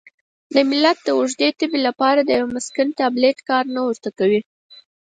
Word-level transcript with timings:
د 0.53 0.55
ملت 0.69 0.97
د 1.03 1.07
اوږدې 1.17 1.49
تبې 1.59 1.79
لپاره 1.87 2.19
د 2.23 2.29
یوه 2.39 2.49
مسکن 2.55 2.87
تابلیت 3.01 3.37
کار 3.49 3.63
نه 3.75 3.81
ورکوي. 3.87 4.41